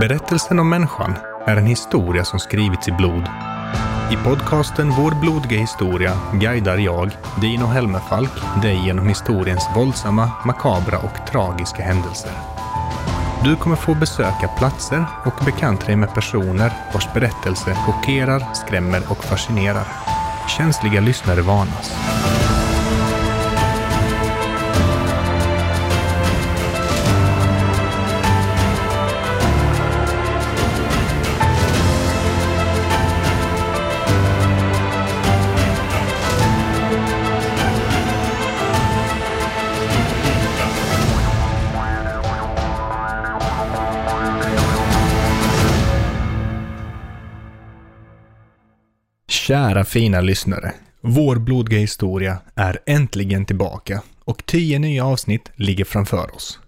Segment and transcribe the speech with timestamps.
[0.00, 1.14] Berättelsen om människan
[1.46, 3.28] är en historia som skrivits i blod.
[4.12, 11.30] I podcasten Vår blodiga historia guidar jag, Dino Helmerfalk, dig genom historiens våldsamma, makabra och
[11.30, 12.32] tragiska händelser.
[13.44, 19.24] Du kommer få besöka platser och bekanta dig med personer vars berättelse chockerar, skrämmer och
[19.24, 19.86] fascinerar.
[20.58, 22.15] Känsliga lyssnare varnas.
[49.46, 50.74] Kära fina lyssnare.
[51.00, 56.60] Vår blodiga historia är äntligen tillbaka och tio nya avsnitt ligger framför oss.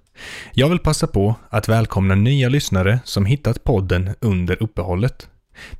[0.52, 5.28] Jag vill passa på att välkomna nya lyssnare som hittat podden under uppehållet.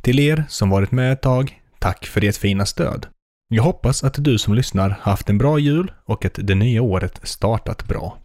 [0.00, 3.06] Till er som varit med ett tag, tack för ert fina stöd.
[3.48, 7.20] Jag hoppas att du som lyssnar haft en bra jul och att det nya året
[7.22, 8.18] startat bra.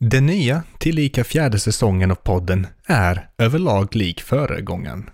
[0.00, 5.10] Den nya, tillika fjärde säsongen av podden är överlag lik föregångaren.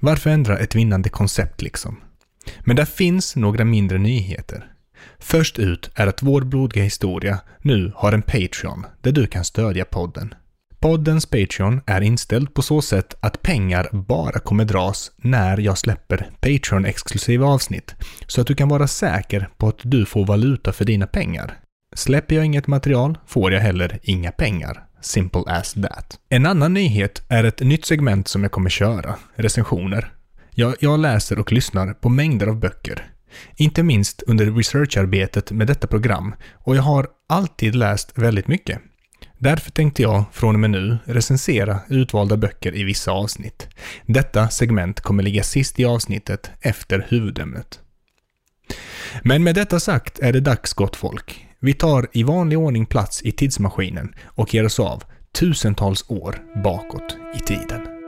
[0.00, 2.00] Varför ändra ett vinnande koncept liksom?
[2.60, 4.66] Men där finns några mindre nyheter.
[5.18, 9.84] Först ut är att Vår blodiga historia nu har en Patreon där du kan stödja
[9.84, 10.34] podden.
[10.80, 16.30] Poddens Patreon är inställd på så sätt att pengar bara kommer dras när jag släpper
[16.40, 17.94] Patreon-exklusiva avsnitt,
[18.26, 21.58] så att du kan vara säker på att du får valuta för dina pengar.
[21.94, 24.84] Släpper jag inget material får jag heller inga pengar.
[25.00, 26.18] Simple as that.
[26.28, 30.12] En annan nyhet är ett nytt segment som jag kommer köra, recensioner.
[30.54, 33.12] Jag, jag läser och lyssnar på mängder av böcker.
[33.56, 38.80] Inte minst under researcharbetet med detta program och jag har alltid läst väldigt mycket.
[39.38, 43.68] Därför tänkte jag från och med nu recensera utvalda böcker i vissa avsnitt.
[44.06, 47.80] Detta segment kommer ligga sist i avsnittet efter huvudämnet.
[49.22, 51.46] Men med detta sagt är det dags gott folk.
[51.60, 57.16] Vi tar i vanlig ordning plats i tidsmaskinen och ger oss av tusentals år bakåt
[57.36, 57.99] i tiden.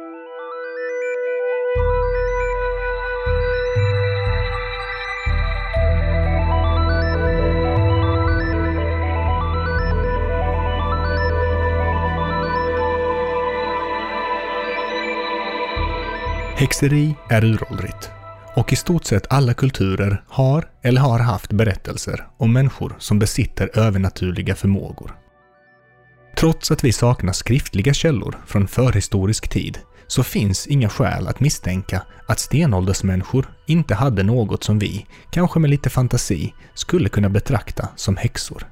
[16.56, 18.10] Häxeri är uråldrigt
[18.54, 23.78] och i stort sett alla kulturer har eller har haft berättelser om människor som besitter
[23.78, 25.14] övernaturliga förmågor.
[26.36, 32.02] Trots att vi saknar skriftliga källor från förhistorisk tid så finns inga skäl att misstänka
[32.28, 38.16] att stenåldersmänniskor inte hade något som vi, kanske med lite fantasi, skulle kunna betrakta som
[38.16, 38.66] häxor.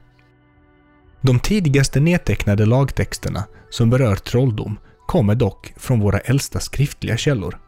[1.21, 7.59] De tidigaste nedtecknade lagtexterna som berör trolldom kommer dock från våra äldsta skriftliga källor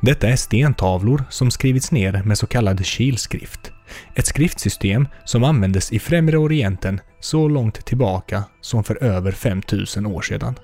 [0.00, 3.72] detta är stentavlor som skrivits ner med så kallad kilskrift.
[4.14, 10.22] Ett skriftsystem som användes i Främre Orienten så långt tillbaka som för över 5000 år
[10.22, 10.54] sedan.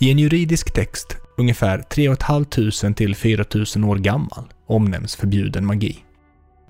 [0.00, 6.04] I en juridisk text, ungefär 3 500 till 4000 år gammal, omnämns förbjuden magi.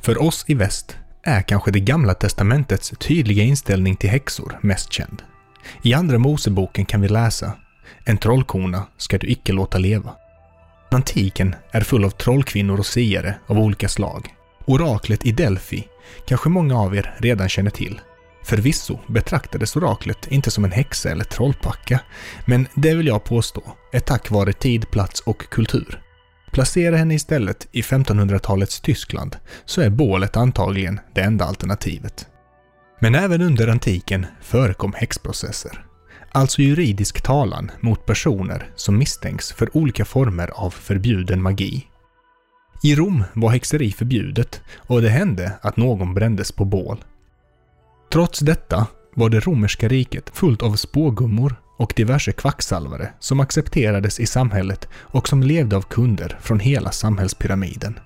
[0.00, 5.22] För oss i väst är kanske det gamla testamentets tydliga inställning till häxor mest känd.
[5.82, 7.52] I Andra Moseboken kan vi läsa
[8.04, 10.14] En trollkona ska du icke låta leva.
[10.90, 14.34] Antiken är full av trollkvinnor och siare av olika slag.
[14.64, 15.88] Oraklet i Delphi
[16.26, 18.00] kanske många av er redan känner till.
[18.44, 22.00] Förvisso betraktades oraklet inte som en häxa eller trollpacka,
[22.46, 23.62] men det vill jag påstå
[23.92, 26.02] är tack vare tid, plats och kultur.
[26.52, 32.26] Placera henne istället i 1500-talets Tyskland så är bålet antagligen det enda alternativet.
[33.00, 35.87] Men även under antiken förekom häxprocesser
[36.38, 41.86] alltså juridisk talan mot personer som misstänks för olika former av förbjuden magi.
[42.82, 47.04] I Rom var häxeri förbjudet och det hände att någon brändes på bål.
[48.12, 54.26] Trots detta var det romerska riket fullt av spågummor och diverse kvacksalvare som accepterades i
[54.26, 57.98] samhället och som levde av kunder från hela samhällspyramiden.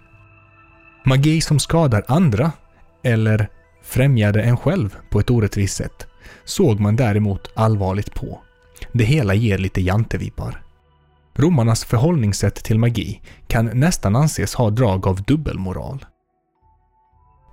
[1.04, 2.52] Magi som skadar andra,
[3.04, 3.48] eller
[3.82, 6.06] främjade en själv på ett orättvist sätt,
[6.44, 8.40] såg man däremot allvarligt på.
[8.92, 10.62] Det hela ger lite jantevipar.
[11.34, 16.04] Romarnas förhållningssätt till magi kan nästan anses ha drag av dubbelmoral.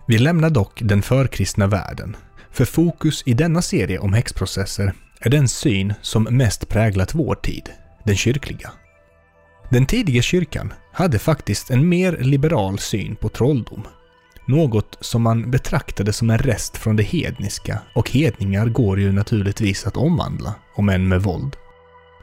[0.08, 2.16] Vi lämnar dock den förkristna världen,
[2.52, 7.70] för fokus i denna serie om häxprocesser är den syn som mest präglat vår tid,
[8.04, 8.72] den kyrkliga.
[9.70, 13.84] Den tidiga kyrkan hade faktiskt en mer liberal syn på trolldom
[14.50, 19.88] något som man betraktade som en rest från det hedniska och hedningar går ju naturligtvis
[19.88, 21.56] att omvandla, om än med våld.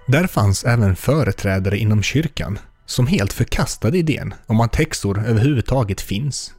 [0.06, 6.54] Där fanns även företrädare inom kyrkan som helt förkastade idén om att häxor överhuvudtaget finns.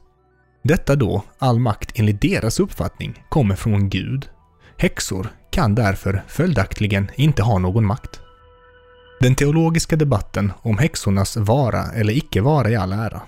[0.64, 4.28] Detta då all makt enligt deras uppfattning kommer från Gud.
[4.76, 8.20] Häxor kan därför följaktligen inte ha någon makt.
[9.20, 13.22] Den teologiska debatten om häxornas vara eller icke vara i all ära.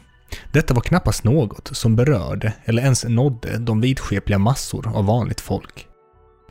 [0.53, 5.87] Detta var knappast något som berörde eller ens nådde de vidskepliga massor av vanligt folk.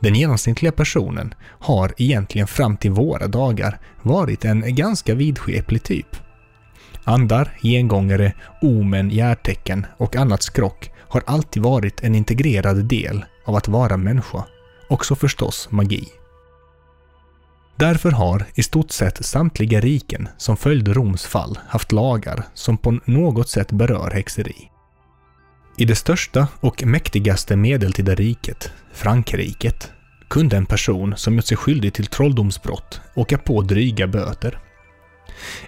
[0.00, 6.16] Den genomsnittliga personen har egentligen fram till våra dagar varit en ganska vidskeplig typ.
[7.04, 13.68] Andar, gengångare, omen, järtecken och annat skrock har alltid varit en integrerad del av att
[13.68, 14.44] vara människa.
[14.88, 16.08] Också förstås magi.
[17.76, 23.00] Därför har i stort sett samtliga riken som följde Roms fall haft lagar som på
[23.04, 24.70] något sätt berör häxeri.
[25.76, 29.90] I det största och mäktigaste medeltida riket, Frankriket,
[30.28, 34.58] kunde en person som gjort sig skyldig till trolldomsbrott åka på dryga böter.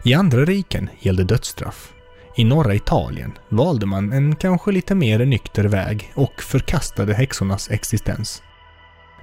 [0.05, 1.93] I andra riken gällde dödsstraff.
[2.37, 8.43] I norra Italien valde man en kanske lite mer nykter väg och förkastade häxornas existens.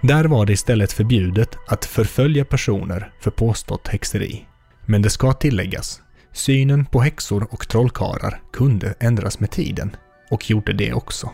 [0.01, 4.45] Där var det istället förbjudet att förfölja personer för påstått häxeri.
[4.85, 6.01] Men det ska tilläggas,
[6.33, 9.95] synen på häxor och trollkarlar kunde ändras med tiden
[10.31, 11.29] och gjorde det också.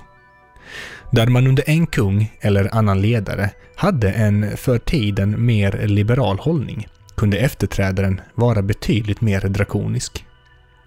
[1.12, 6.88] Där man under en kung eller annan ledare hade en för tiden mer liberal hållning
[7.16, 10.26] kunde efterträdaren vara betydligt mer drakonisk.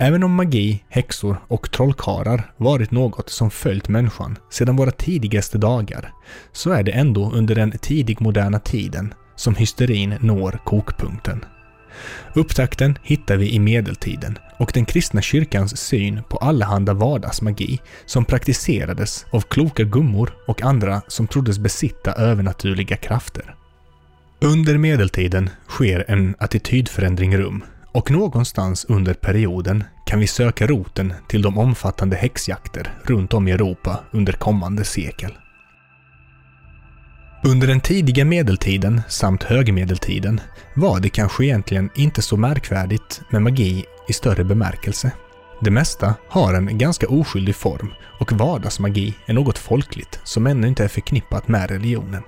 [0.00, 6.12] Även om magi, häxor och trollkarlar varit något som följt människan sedan våra tidigaste dagar,
[6.52, 11.44] så är det ändå under den tidig moderna tiden som hysterin når kokpunkten.
[12.34, 19.26] Upptakten hittar vi i medeltiden och den kristna kyrkans syn på allehanda vardagsmagi som praktiserades
[19.30, 23.54] av kloka gummor och andra som troddes besitta övernaturliga krafter.
[24.40, 27.64] Under medeltiden sker en attitydförändring rum
[27.98, 33.50] och någonstans under perioden kan vi söka roten till de omfattande häxjakter runt om i
[33.50, 35.32] Europa under kommande sekel.
[37.44, 40.40] Under den tidiga medeltiden samt högmedeltiden
[40.74, 45.12] var det kanske egentligen inte så märkvärdigt med magi i större bemärkelse.
[45.60, 50.84] Det mesta har en ganska oskyldig form och vardagsmagi är något folkligt som ännu inte
[50.84, 52.22] är förknippat med religionen.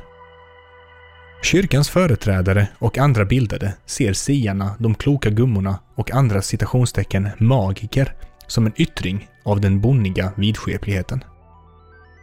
[1.43, 8.15] Kyrkans företrädare och andra bildade ser siarna, de kloka gummorna och andra citationstecken magiker
[8.47, 11.25] som en yttring av den bonniga vidskepligheten.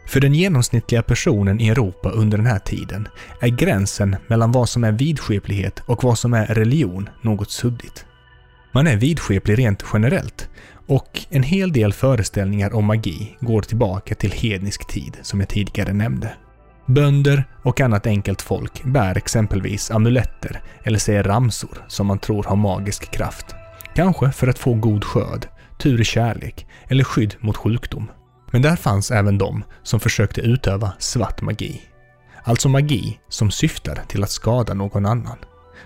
[0.07, 3.07] För den genomsnittliga personen i Europa under den här tiden
[3.41, 8.05] är gränsen mellan vad som är vidskeplighet och vad som är religion något suddigt.
[8.71, 10.49] Man är vidskeplig rent generellt
[10.87, 15.93] och en hel del föreställningar om magi går tillbaka till hednisk tid som jag tidigare
[15.93, 16.33] nämnde.
[16.89, 22.55] Bönder och annat enkelt folk bär exempelvis amuletter eller säger ramsor som man tror har
[22.55, 23.45] magisk kraft.
[23.95, 25.47] Kanske för att få god skörd,
[25.77, 28.11] tur i kärlek eller skydd mot sjukdom.
[28.51, 31.81] Men där fanns även de som försökte utöva svart magi.
[32.43, 35.37] Alltså magi som syftar till att skada någon annan.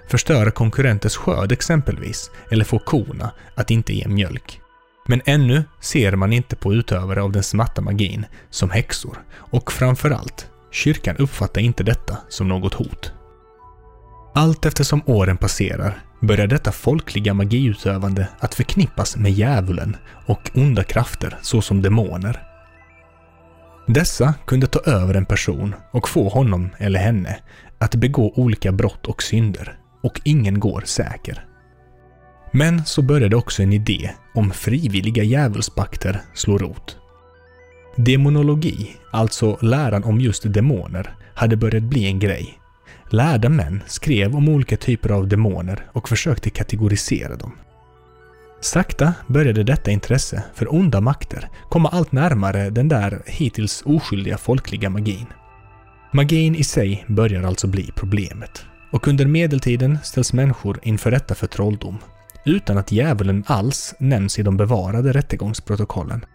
[0.07, 4.62] Förstöra konkurrenters skörd exempelvis, eller få korna att inte ge mjölk.
[5.07, 10.50] Men ännu ser man inte på utövare av den smarta magin som häxor och framförallt,
[10.72, 13.14] kyrkan uppfattar inte detta som något hot.
[14.36, 21.38] Allt eftersom åren passerar börjar detta folkliga magiutövande att förknippas med djävulen och onda krafter
[21.42, 22.51] såsom demoner
[23.94, 27.40] dessa kunde ta över en person och få honom eller henne
[27.78, 31.46] att begå olika brott och synder och ingen går säker.
[32.51, 36.98] Men så började också en idé om frivilliga djävulspakter slå rot.
[37.95, 42.60] Demonologi, alltså läran om just demoner, hade börjat bli en grej.
[43.10, 47.51] Lärda män skrev om olika typer av demoner och försökte kategorisera dem.
[48.62, 54.89] Sakta började detta intresse för onda makter komma allt närmare den där hittills oskyldiga folkliga
[54.89, 55.25] magin.
[56.12, 58.65] Magin i sig börjar alltså bli problemet.
[58.91, 61.98] Och under medeltiden ställs människor inför rätta för trolldom,
[62.45, 66.25] utan att djävulen alls nämns i de bevarade rättegångsprotokollen.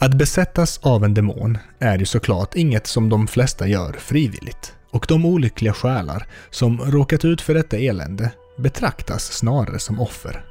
[0.00, 4.74] Att besättas av en demon är ju såklart inget som de flesta gör frivilligt.
[4.90, 10.44] Och de olyckliga själar som råkat ut för detta elände betraktas snarare som offer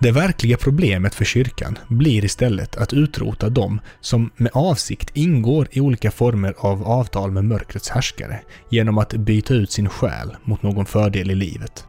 [0.00, 5.80] det verkliga problemet för kyrkan blir istället att utrota dem som med avsikt ingår i
[5.80, 10.86] olika former av avtal med mörkrets härskare genom att byta ut sin själ mot någon
[10.86, 11.86] fördel i livet.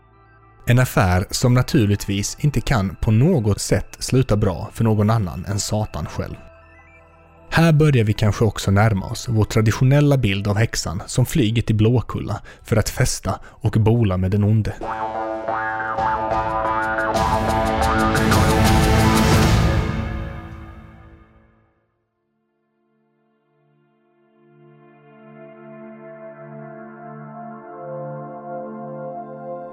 [0.65, 5.59] En affär som naturligtvis inte kan på något sätt sluta bra för någon annan än
[5.59, 6.35] Satan själv.
[7.49, 11.75] Här börjar vi kanske också närma oss vår traditionella bild av häxan som flyger till
[11.75, 14.73] Blåkulla för att festa och bola med den onde.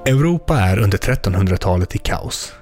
[0.07, 2.52] Europa är under 1300-talet i kaos.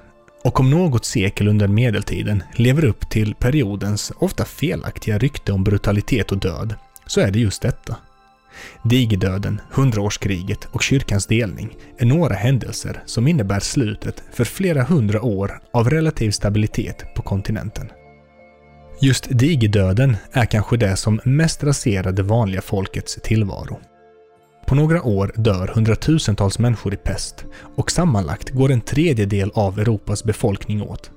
[0.43, 6.31] Och om något sekel under medeltiden lever upp till periodens ofta felaktiga rykte om brutalitet
[6.31, 6.75] och död,
[7.05, 7.95] så är det just detta.
[8.83, 15.59] Digerdöden, hundraårskriget och kyrkans delning är några händelser som innebär slutet för flera hundra år
[15.73, 17.91] av relativ stabilitet på kontinenten.
[19.01, 23.79] Just digerdöden är kanske det som mest raserade vanliga folkets tillvaro.
[24.67, 27.45] På några år dör hundratusentals människor i pest
[27.75, 31.11] och sammanlagt går en tredjedel av Europas befolkning åt.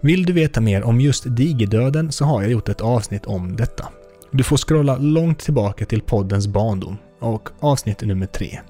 [0.00, 3.88] Vill du veta mer om just digerdöden så har jag gjort ett avsnitt om detta.
[4.30, 8.60] Du får scrolla långt tillbaka till poddens barndom och avsnitt nummer tre.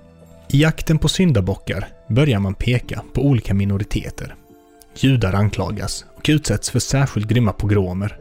[0.48, 4.34] I jakten på syndabockar börjar man peka på olika minoriteter.
[4.96, 8.16] Judar anklagas och utsätts för särskilt grymma pogromer.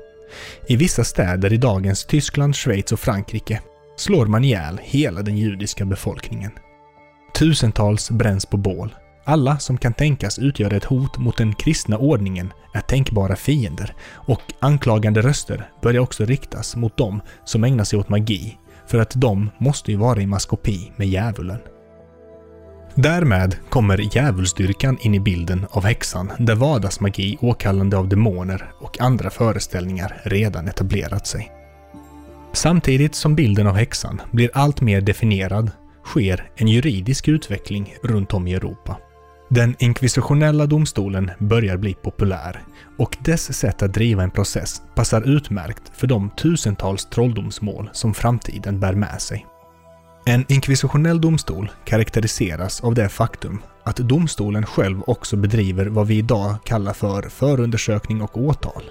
[0.68, 3.62] I vissa städer i dagens Tyskland, Schweiz och Frankrike
[4.00, 6.52] slår man ihjäl hela den judiska befolkningen.
[7.34, 8.96] Tusentals bränns på bål.
[9.26, 14.42] Alla som kan tänkas utgöra ett hot mot den kristna ordningen är tänkbara fiender och
[14.60, 19.50] anklagande röster börjar också riktas mot dem som ägnar sig åt magi, för att de
[19.58, 21.60] måste ju vara i maskopi med djävulen.
[22.96, 29.30] Därmed kommer djävulsdyrkan in i bilden av häxan där vardagsmagi, åkallande av demoner och andra
[29.30, 31.59] föreställningar redan etablerat sig.
[32.60, 35.72] Samtidigt som bilden av häxan blir allt mer definierad
[36.06, 38.98] sker en juridisk utveckling runt om i Europa.
[39.50, 42.64] Den inkvisitionella domstolen börjar bli populär
[42.98, 48.80] och dess sätt att driva en process passar utmärkt för de tusentals trolldomsmål som framtiden
[48.80, 49.46] bär med sig.
[50.26, 56.56] En inkvisitionell domstol karaktäriseras av det faktum att domstolen själv också bedriver vad vi idag
[56.64, 58.84] kallar för förundersökning och åtal.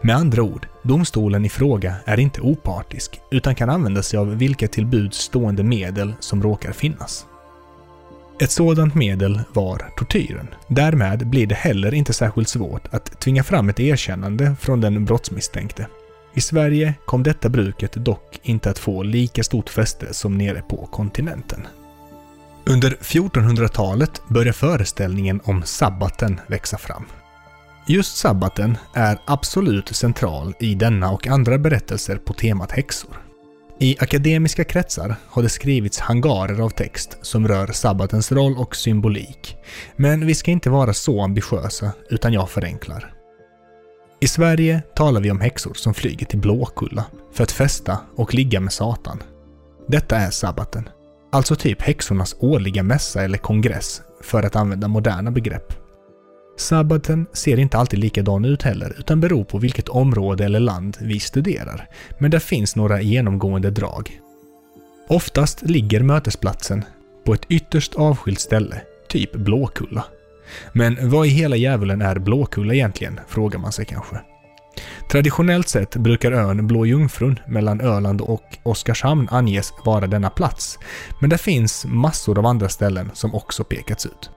[0.00, 4.68] Med andra ord, domstolen i fråga är inte opartisk utan kan använda sig av vilka
[4.68, 7.26] till buds stående medel som råkar finnas.
[8.40, 10.48] Ett sådant medel var tortyren.
[10.68, 15.86] Därmed blir det heller inte särskilt svårt att tvinga fram ett erkännande från den brottsmisstänkte.
[16.34, 20.88] I Sverige kom detta bruket dock inte att få lika stort fäste som nere på
[20.92, 21.66] kontinenten.
[22.64, 27.04] Under 1400-talet börjar föreställningen om sabbaten växa fram.
[27.88, 33.22] Just sabbaten är absolut central i denna och andra berättelser på temat häxor.
[33.80, 39.56] I akademiska kretsar har det skrivits hangarer av text som rör sabbatens roll och symbolik.
[39.96, 43.12] Men vi ska inte vara så ambitiösa, utan jag förenklar.
[44.20, 48.60] I Sverige talar vi om häxor som flyger till Blåkulla för att festa och ligga
[48.60, 49.22] med Satan.
[49.88, 50.88] Detta är sabbaten.
[51.32, 55.85] Alltså typ häxornas årliga mässa eller kongress, för att använda moderna begrepp.
[56.56, 61.20] Sabbaten ser inte alltid likadan ut heller, utan beror på vilket område eller land vi
[61.20, 61.88] studerar.
[62.18, 64.20] Men det finns några genomgående drag.
[65.08, 66.84] Oftast ligger mötesplatsen
[67.24, 70.04] på ett ytterst avskilt ställe, typ Blåkulla.
[70.72, 74.20] Men vad i hela djävulen är Blåkulla egentligen, frågar man sig kanske.
[75.10, 80.78] Traditionellt sett brukar ön Blå Jungfrun mellan Öland och Oskarshamn anges vara denna plats,
[81.20, 84.30] men det finns massor av andra ställen som också pekats ut.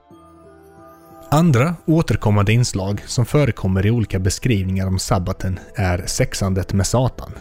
[1.32, 7.32] Andra återkommande inslag som förekommer i olika beskrivningar om sabbaten är sexandet med Satan.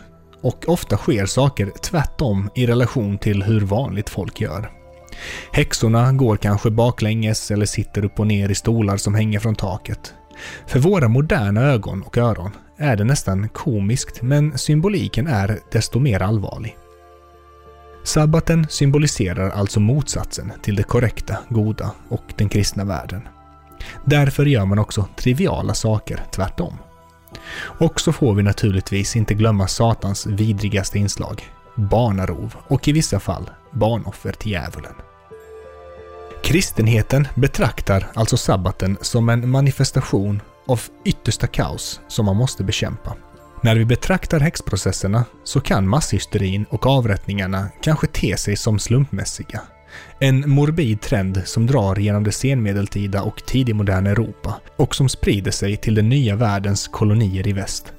[0.41, 4.71] Och ofta sker saker tvärtom i relation till hur vanligt folk gör.
[5.51, 10.13] Häxorna går kanske baklänges eller sitter upp och ner i stolar som hänger från taket.
[10.67, 16.21] För våra moderna ögon och öron är det nästan komiskt men symboliken är desto mer
[16.21, 16.77] allvarlig.
[18.03, 23.21] Sabbaten symboliserar alltså motsatsen till det korrekta, goda och den kristna världen.
[24.05, 26.73] Därför gör man också triviala saker tvärtom.
[27.61, 31.43] Och så får vi naturligtvis inte glömma Satans vidrigaste inslag,
[31.75, 34.93] barnarov och i vissa fall barnoffer till djävulen.
[36.43, 43.15] Kristenheten betraktar alltså sabbaten som en manifestation av yttersta kaos som man måste bekämpa.
[43.61, 49.61] När vi betraktar häxprocesserna så kan masshysterin och avrättningarna kanske te sig som slumpmässiga
[50.19, 55.77] en morbid trend som drar genom det senmedeltida och tidigmoderna Europa och som sprider sig
[55.77, 57.93] till den nya världens kolonier i väst.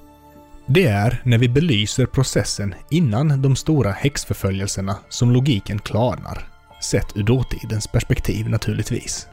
[0.67, 6.49] Det är när vi belyser processen innan de stora häxförföljelserna som logiken klarnar.
[6.83, 9.27] Sett ur dåtidens perspektiv naturligtvis.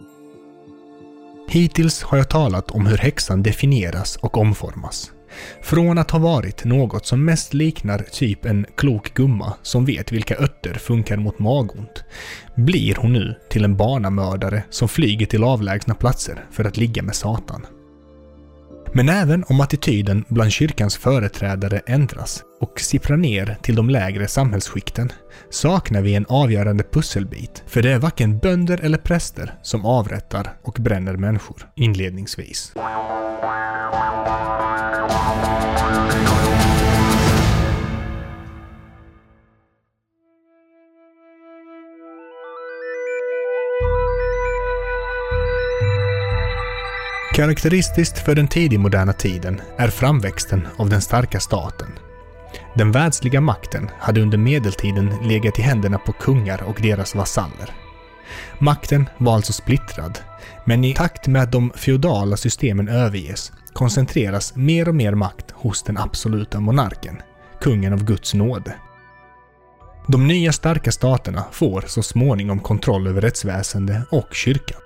[1.50, 5.12] Hittills har jag talat om hur häxan definieras och omformas.
[5.62, 10.38] Från att ha varit något som mest liknar typ en klok gumma som vet vilka
[10.38, 12.04] örter funkar mot magont,
[12.56, 17.16] blir hon nu till en barnamördare som flyger till avlägsna platser för att ligga med
[17.16, 17.66] Satan.
[18.94, 25.12] Men även om attityden bland kyrkans företrädare ändras och sipprar ner till de lägre samhällsskikten
[25.50, 30.78] saknar vi en avgörande pusselbit, för det är varken bönder eller präster som avrättar och
[30.80, 32.74] bränner människor inledningsvis.
[47.38, 51.88] Karaktäristiskt för den tidigmoderna tiden är framväxten av den starka staten.
[52.76, 57.76] Den världsliga makten hade under medeltiden legat i händerna på kungar och deras vasaller.
[58.60, 60.20] Makten var alltså splittrad,
[60.66, 65.84] men i takt med att de feodala systemen överges koncentreras mer och mer makt hos
[65.84, 67.22] den absoluta monarken,
[67.62, 68.76] kungen av Guds nåde.
[70.08, 74.82] De nya starka staterna får så småningom kontroll över rättsväsende och kyrkan.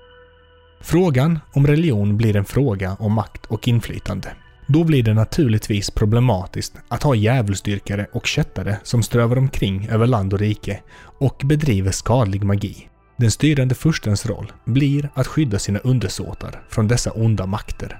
[0.83, 4.31] Frågan om religion blir en fråga om makt och inflytande.
[4.67, 10.33] Då blir det naturligtvis problematiskt att ha djävulsdyrkare och kättare som strövar omkring över land
[10.33, 10.81] och rike
[11.19, 12.87] och bedriver skadlig magi.
[13.17, 17.99] Den styrande furstens roll blir att skydda sina undersåtar från dessa onda makter.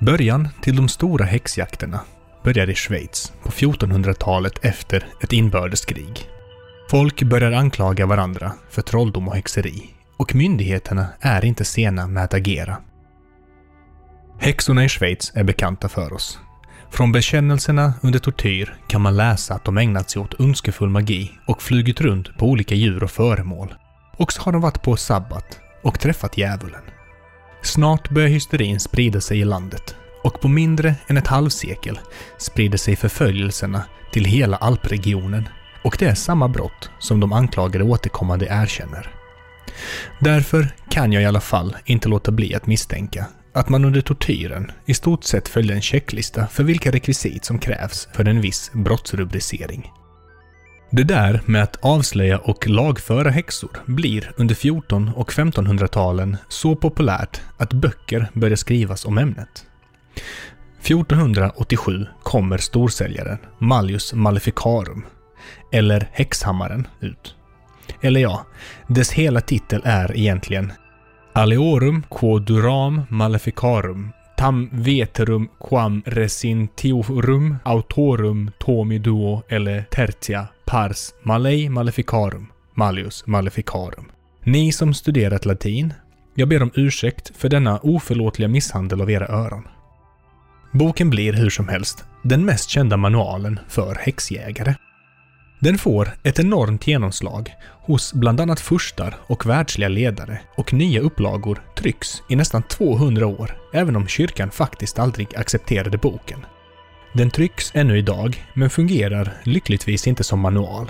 [0.00, 2.00] Början till de stora häxjakterna
[2.44, 6.28] börjar i Schweiz på 1400-talet efter ett inbördeskrig.
[6.90, 12.34] Folk börjar anklaga varandra för trolldom och häxeri och myndigheterna är inte sena med att
[12.34, 12.76] agera.
[14.38, 16.38] Häxorna i Schweiz är bekanta för oss.
[16.90, 21.62] Från bekännelserna under tortyr kan man läsa att de ägnat sig åt ondskefull magi och
[21.62, 23.74] flugit runt på olika djur och föremål.
[24.16, 26.82] Och så har de varit på sabbat och träffat djävulen.
[27.62, 31.98] Snart börjar hysterin sprida sig i landet och på mindre än ett halvsekel
[32.38, 35.48] sprider sig förföljelserna till hela alpregionen
[35.84, 39.19] och det är samma brott som de anklagade återkommande erkänner.
[40.20, 44.72] Därför kan jag i alla fall inte låta bli att misstänka att man under tortyren
[44.86, 49.92] i stort sett följde en checklista för vilka rekvisit som krävs för en viss brottsrubricering.
[50.90, 57.40] Det där med att avslöja och lagföra häxor blir under 14 och 1500-talen så populärt
[57.56, 59.66] att böcker börjar skrivas om ämnet.
[60.82, 65.04] 1487 kommer storsäljaren Mallius Maleficarum,
[65.72, 67.34] eller Häxhammaren, ut.
[68.00, 68.46] Eller ja,
[68.88, 70.72] dess hela titel är egentligen
[71.32, 82.46] Aleorum quoduram maleficarum tam veterum quam resintiorum autorum tomi duo eller tertia pars malei maleficarum
[82.74, 84.10] malius maleficarum.
[84.44, 85.94] Ni som studerat latin,
[86.34, 89.68] jag ber om ursäkt för denna oförlåtliga misshandel av era öron.
[90.72, 94.74] Boken blir hur som helst den mest kända manualen för häxjägare.
[95.62, 101.62] Den får ett enormt genomslag hos bland annat furstar och världsliga ledare och nya upplagor
[101.76, 106.46] trycks i nästan 200 år, även om kyrkan faktiskt aldrig accepterade boken.
[107.14, 110.88] Den trycks ännu idag, men fungerar lyckligtvis inte som manual.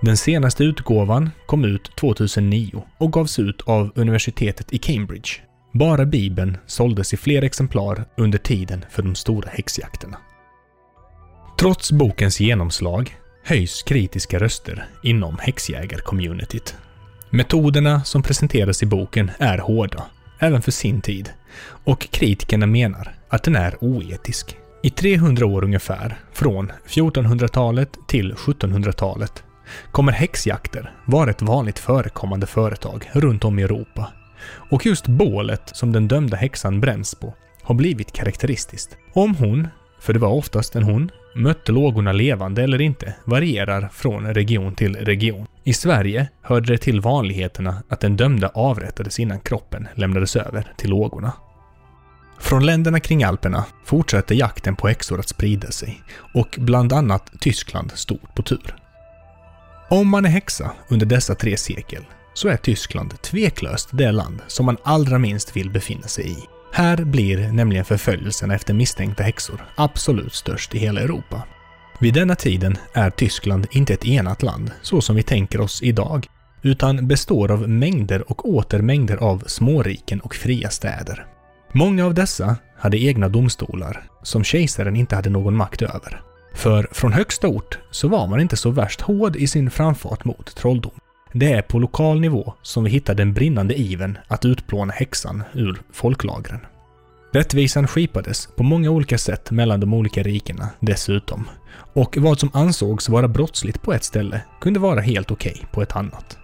[0.00, 5.30] Den senaste utgåvan kom ut 2009 och gavs ut av universitetet i Cambridge.
[5.72, 10.18] Bara Bibeln såldes i fler exemplar under tiden för de stora häxjakterna.
[11.58, 16.74] Trots bokens genomslag höjs kritiska röster inom häxjägar-communityt.
[17.30, 20.04] Metoderna som presenteras i boken är hårda,
[20.38, 21.30] även för sin tid,
[21.84, 24.56] och kritikerna menar att den är oetisk.
[24.82, 29.42] I 300 år ungefär, från 1400-talet till 1700-talet,
[29.92, 34.12] kommer häxjakter vara ett vanligt förekommande företag runt om i Europa.
[34.70, 38.96] Och just bålet som den dömda häxan bränns på har blivit karaktäristiskt.
[39.12, 39.68] Om hon,
[40.00, 44.96] för det var oftast en hon, mötte lågorna levande eller inte varierar från region till
[44.96, 45.46] region.
[45.64, 50.90] I Sverige hörde det till vanligheterna att den dömda avrättades innan kroppen lämnades över till
[50.90, 51.32] lågorna.
[52.40, 56.02] Från länderna kring Alperna fortsätter jakten på häxor att sprida sig
[56.34, 58.76] och bland annat Tyskland stod på tur.
[59.88, 64.66] Om man är häxa under dessa tre sekel så är Tyskland tveklöst det land som
[64.66, 66.53] man allra minst vill befinna sig i.
[66.76, 71.42] Här blir nämligen förföljelserna efter misstänkta häxor absolut störst i hela Europa.
[71.98, 76.26] Vid denna tiden är Tyskland inte ett enat land, så som vi tänker oss idag,
[76.62, 81.26] utan består av mängder och åter mängder av småriken och fria städer.
[81.72, 86.22] Många av dessa hade egna domstolar, som kejsaren inte hade någon makt över.
[86.54, 90.56] För från högsta ort så var man inte så värst hård i sin framfart mot
[90.56, 90.92] trolldom.
[91.36, 95.82] Det är på lokal nivå som vi hittar den brinnande iven att utplåna häxan ur
[95.92, 96.60] folklagren.
[97.32, 101.48] Rättvisan skipades på många olika sätt mellan de olika rikena dessutom.
[101.94, 105.82] Och vad som ansågs vara brottsligt på ett ställe kunde vara helt okej okay på
[105.82, 106.38] ett annat.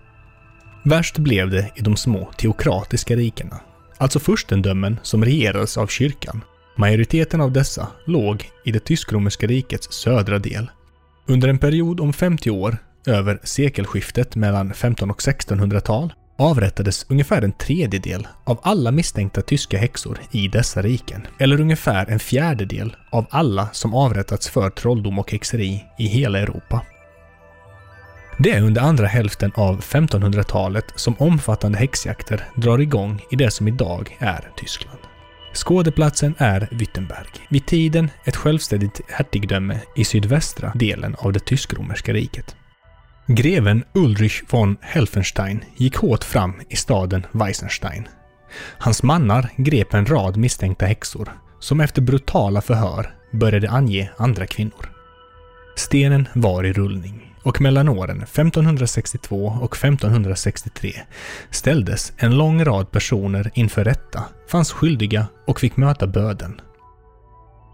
[0.85, 3.61] Värst blev det i de små teokratiska rikena,
[3.99, 6.41] alltså furstendömen som regerades av kyrkan.
[6.77, 10.71] Majoriteten av dessa låg i det tysk-romerska rikets södra del.
[11.27, 17.53] Under en period om 50 år, över sekelskiftet mellan 15 och 1600-tal, avrättades ungefär en
[17.53, 21.27] tredjedel av alla misstänkta tyska häxor i dessa riken.
[21.39, 26.83] Eller ungefär en fjärdedel av alla som avrättats för trolldom och häxeri i hela Europa.
[28.39, 33.69] Det är under andra hälften av 1500-talet som omfattande häxjakter drar igång i det som
[33.69, 34.99] idag är Tyskland.
[35.55, 42.57] Skådeplatsen är Wittenberg, vid tiden ett självständigt hertigdöme i sydvästra delen av det tysk-romerska riket.
[43.33, 48.09] Greven Ulrich von Helfenstein gick hårt fram i staden Weissenstein.
[48.79, 54.91] Hans mannar grep en rad misstänkta häxor som efter brutala förhör började ange andra kvinnor.
[55.77, 60.93] Stenen var i rullning och mellan åren 1562 och 1563
[61.51, 66.61] ställdes en lång rad personer inför rätta, fanns skyldiga och fick möta böden.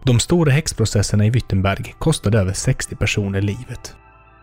[0.05, 3.97] De stora häxprocesserna i Wittenberg kostade över 60 personer livet.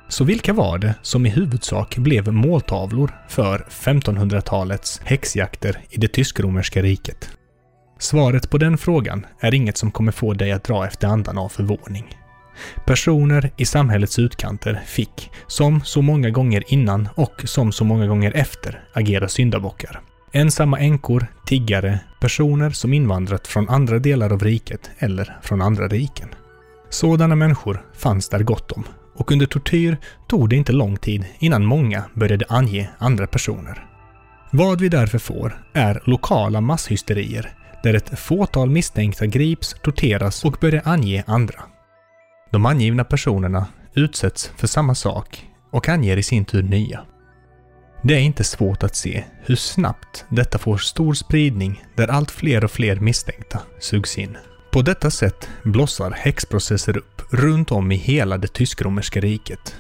[0.08, 6.82] Så vilka var det som i huvudsak blev måltavlor för 1500-talets häxjakter i det tysk-romerska
[6.82, 7.30] riket?
[8.00, 11.50] Svaret på den frågan är inget som kommer få dig att dra efter andan av
[11.50, 12.18] förvåning.
[12.86, 18.32] Personer i samhällets utkanter fick, som så många gånger innan och som så många gånger
[18.36, 20.02] efter, agera syndabockar.
[20.32, 26.30] Ensamma änkor, tiggare, personer som invandrat från andra delar av riket eller från andra riken.
[26.89, 28.84] Sådana människor fanns där gott om
[29.15, 29.97] och under tortyr
[30.28, 33.86] tog det inte lång tid innan många började ange andra personer.
[34.52, 40.82] Vad vi därför får är lokala masshysterier där ett fåtal misstänkta grips, torteras och börjar
[40.86, 41.63] ange andra.
[42.52, 47.06] De angivna personerna utsätts för samma sak och anger i sin tur nya.
[48.04, 52.63] Det är inte svårt att se hur snabbt detta får stor spridning där allt fler
[52.63, 54.38] och fler misstänkta sugs in.
[54.74, 59.76] På detta sätt blossar häxprocesser upp runt om i hela det tysk-romerska riket.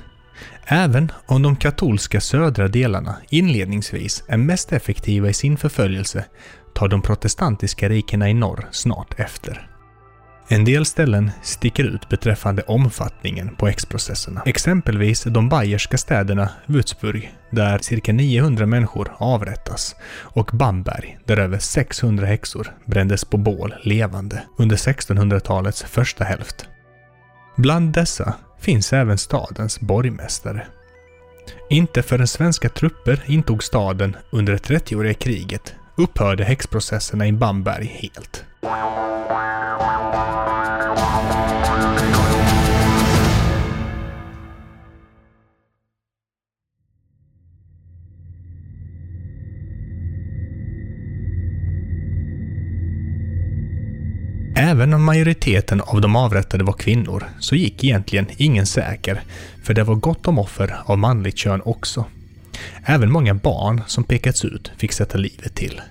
[0.65, 6.25] Även om de katolska södra delarna inledningsvis är mest effektiva i sin förföljelse
[6.73, 9.72] tar de protestantiska rikena i norr snart efter.
[10.53, 14.41] En del ställen sticker ut beträffande omfattningen på häxprocesserna.
[14.45, 22.25] Exempelvis de bayerska städerna Würzburg, där cirka 900 människor avrättas, och Bamberg, där över 600
[22.25, 26.65] häxor brändes på bål levande under 1600-talets första hälft.
[27.55, 30.67] Bland dessa finns även stadens borgmästare.
[31.69, 38.45] Inte förrän svenska trupper intog staden under det 30-åriga kriget upphörde häxprocesserna i Bamberg helt.
[54.83, 59.21] Även om majoriteten av de avrättade var kvinnor så gick egentligen ingen säker,
[59.63, 62.05] för det var gott om offer av manligt kön också.
[62.85, 65.81] Även många barn som pekats ut fick sätta livet till.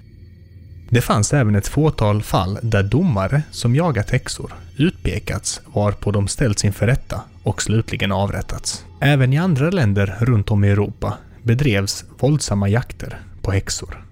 [0.91, 6.65] Det fanns även ett fåtal fall där domare som jagat häxor utpekats varpå de ställts
[6.65, 8.85] inför rätta och slutligen avrättats.
[9.01, 14.12] Även i andra länder runt om i Europa bedrevs våldsamma jakter på häxor.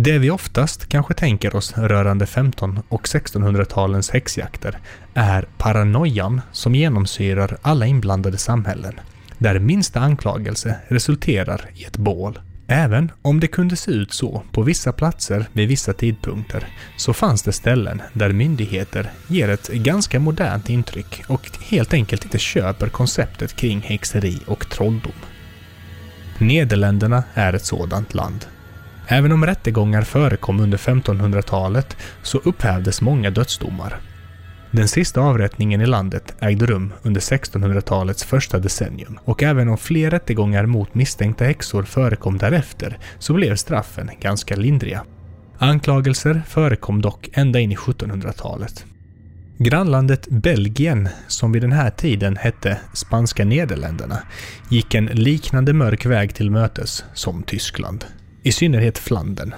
[0.00, 4.78] Det vi oftast kanske tänker oss rörande 15 och 1600-talens häxjakter
[5.14, 9.00] är paranoian som genomsyrar alla inblandade samhällen,
[9.38, 12.38] där minsta anklagelse resulterar i ett bål.
[12.66, 17.42] Även om det kunde se ut så på vissa platser vid vissa tidpunkter så fanns
[17.42, 23.56] det ställen där myndigheter ger ett ganska modernt intryck och helt enkelt inte köper konceptet
[23.56, 25.12] kring häxeri och trolldom.
[26.38, 28.46] Nederländerna är ett sådant land
[29.10, 34.00] Även om rättegångar förekom under 1500-talet så upphävdes många dödsdomar.
[34.70, 40.10] Den sista avrättningen i landet ägde rum under 1600-talets första decennium och även om fler
[40.10, 45.04] rättegångar mot misstänkta häxor förekom därefter så blev straffen ganska lindriga.
[45.58, 48.84] Anklagelser förekom dock ända in i 1700-talet.
[49.58, 54.18] Grannlandet Belgien, som vid den här tiden hette Spanska Nederländerna,
[54.70, 58.04] gick en liknande mörk väg till mötes som Tyskland
[58.48, 59.54] i synnerhet Flandern.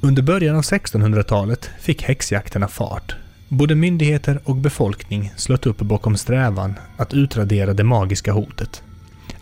[0.00, 3.14] Under början av 1600-talet fick häxjakterna fart.
[3.48, 8.82] Både myndigheter och befolkning slöt upp bakom strävan att utradera det magiska hotet.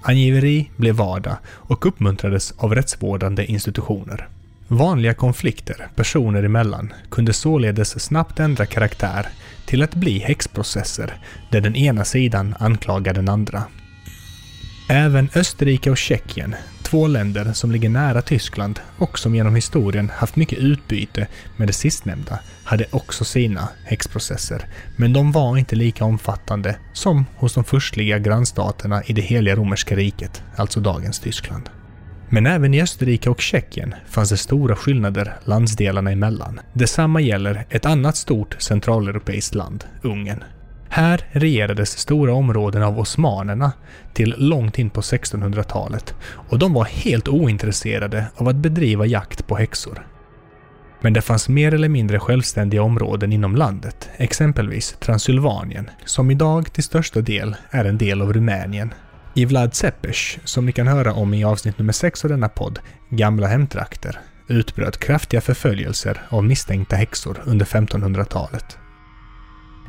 [0.03, 4.29] Angiveri blev vardag och uppmuntrades av rättsvårdande institutioner.
[4.69, 9.29] Vanliga konflikter personer emellan kunde således snabbt ändra karaktär
[9.67, 11.15] till att bli häxprocesser
[11.51, 13.63] där den ena sidan anklagar den andra.
[14.89, 16.55] Även Österrike och Tjeckien,
[16.93, 21.27] två länder som ligger nära Tyskland och som genom historien haft mycket utbyte
[21.57, 24.67] med det sistnämnda, hade också sina häxprocesser.
[24.97, 29.97] Men de var inte lika omfattande som hos de förstliga grannstaterna i det heliga romerska
[29.97, 31.71] riket, alltså dagens Tyskland.
[32.29, 36.61] Men även i Österrike och Tjeckien fanns det stora skillnader landsdelarna emellan.
[36.73, 40.45] Detsamma gäller ett annat stort centraleuropeiskt land, Ungern.
[40.95, 43.73] Här regerades stora områden av osmanerna
[44.15, 46.15] till långt in på 1600-talet
[46.49, 50.07] och de var helt ointresserade av att bedriva jakt på häxor.
[51.01, 56.85] Men det fanns mer eller mindre självständiga områden inom landet, exempelvis Transylvanien, som idag till
[56.85, 58.95] största del är en del av Rumänien.
[59.35, 62.79] I Vlad Tzepes, som ni kan höra om i avsnitt nummer 6 av denna podd,
[63.11, 68.79] Gamla hemtrakter, utbröt kraftiga förföljelser av misstänkta häxor under 1500-talet.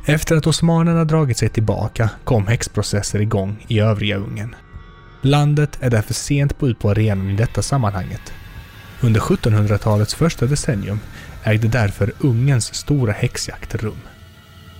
[0.06, 4.54] Efter att osmanerna dragit sig tillbaka kom häxprocesser igång i övriga Ungern.
[5.22, 8.32] Landet är därför sent på ut på arenan i detta sammanhanget.
[9.00, 11.00] Under 1700-talets första decennium
[11.44, 14.00] ägde därför Ungerns stora häxjakt rum.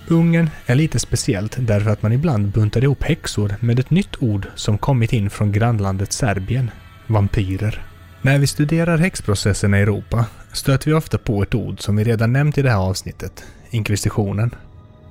[0.07, 4.47] Ungern är lite speciellt därför att man ibland buntar ihop häxor med ett nytt ord
[4.55, 6.71] som kommit in från grannlandet Serbien,
[7.07, 7.85] vampyrer.
[8.21, 12.33] När vi studerar häxprocesserna i Europa stöter vi ofta på ett ord som vi redan
[12.33, 14.55] nämnt i det här avsnittet, inkvisitionen.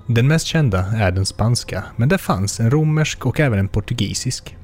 [0.06, 4.56] Den mest kända är den spanska, men det fanns en romersk och även en portugisisk.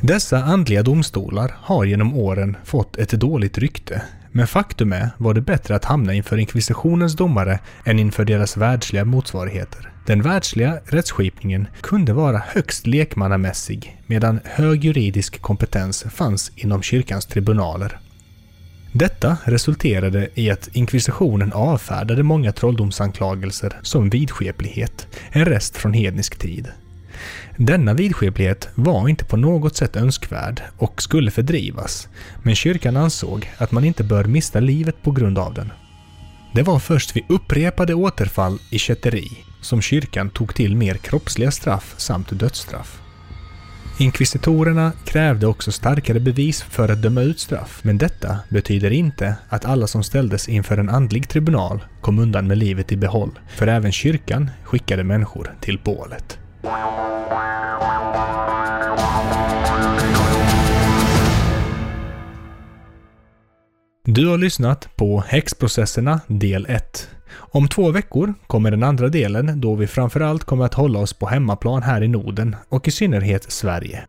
[0.00, 5.40] Dessa andliga domstolar har genom åren fått ett dåligt rykte, men faktum är var det
[5.40, 9.92] bättre att hamna inför inkvisitionens domare än inför deras världsliga motsvarigheter.
[10.06, 17.98] Den världsliga rättsskipningen kunde vara högst lekmannamässig medan hög juridisk kompetens fanns inom kyrkans tribunaler.
[18.96, 26.68] Detta resulterade i att inkvisitionen avfärdade många trolldomsanklagelser som vidskeplighet, en rest från hednisk tid.
[27.56, 32.08] Denna vidskeplighet var inte på något sätt önskvärd och skulle fördrivas,
[32.42, 35.72] men kyrkan ansåg att man inte bör mista livet på grund av den.
[36.52, 39.28] Det var först vid upprepade återfall i kätteri
[39.60, 43.03] som kyrkan tog till mer kroppsliga straff samt dödsstraff.
[43.98, 49.64] Inkvisitorerna krävde också starkare bevis för att döma ut straff, men detta betyder inte att
[49.64, 53.92] alla som ställdes inför en andlig tribunal kom undan med livet i behåll, för även
[53.92, 56.38] kyrkan skickade människor till bålet.
[64.04, 67.08] Du har lyssnat på Häxprocesserna del 1.
[67.36, 71.26] Om två veckor kommer den andra delen då vi framförallt kommer att hålla oss på
[71.26, 74.04] hemmaplan här i Norden och i synnerhet Sverige.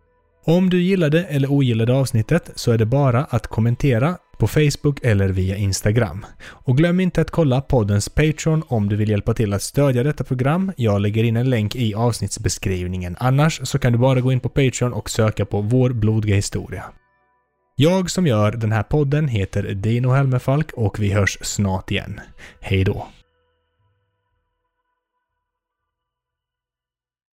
[0.47, 5.29] Om du gillade eller ogillade avsnittet så är det bara att kommentera på Facebook eller
[5.29, 6.25] via Instagram.
[6.41, 10.23] Och glöm inte att kolla poddens Patreon om du vill hjälpa till att stödja detta
[10.23, 10.71] program.
[10.77, 13.15] Jag lägger in en länk i avsnittsbeskrivningen.
[13.19, 16.83] Annars så kan du bara gå in på Patreon och söka på Vår blodiga historia.
[17.75, 22.19] Jag som gör den här podden heter Dino Helmerfalk och vi hörs snart igen.
[22.61, 23.07] Hej då!